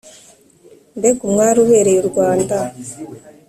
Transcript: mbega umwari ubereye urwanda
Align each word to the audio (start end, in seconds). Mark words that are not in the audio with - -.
mbega 0.97 1.21
umwari 1.27 1.57
ubereye 1.65 1.97
urwanda 2.01 2.55